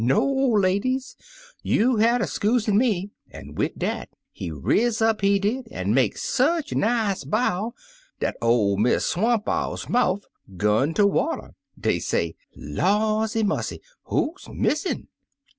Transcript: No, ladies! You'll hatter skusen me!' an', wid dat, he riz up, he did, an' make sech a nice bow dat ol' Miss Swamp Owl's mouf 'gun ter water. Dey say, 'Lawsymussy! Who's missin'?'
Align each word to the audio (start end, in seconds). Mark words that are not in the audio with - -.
No, 0.03 0.25
ladies! 0.27 1.15
You'll 1.61 1.99
hatter 1.99 2.25
skusen 2.25 2.75
me!' 2.75 3.11
an', 3.29 3.53
wid 3.53 3.77
dat, 3.77 4.09
he 4.31 4.49
riz 4.49 4.99
up, 4.99 5.21
he 5.21 5.37
did, 5.37 5.67
an' 5.71 5.93
make 5.93 6.17
sech 6.17 6.71
a 6.71 6.75
nice 6.75 7.23
bow 7.23 7.75
dat 8.19 8.35
ol' 8.41 8.77
Miss 8.77 9.05
Swamp 9.05 9.47
Owl's 9.47 9.87
mouf 9.87 10.23
'gun 10.57 10.95
ter 10.95 11.05
water. 11.05 11.53
Dey 11.79 11.99
say, 11.99 12.33
'Lawsymussy! 12.57 13.79
Who's 14.05 14.49
missin'?' 14.51 15.07